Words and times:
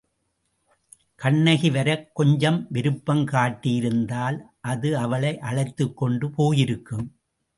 கண்ணகி 1.19 1.69
வரக் 1.69 2.15
கொஞ்சம் 2.15 2.57
விருப்பம் 2.69 3.21
காட்டியிருந்தால் 3.25 4.39
அது 4.61 4.97
அவளை 4.97 5.39
அழைத்துக்கொண்டு 5.39 6.29
போயிருக்கும். 6.31 7.05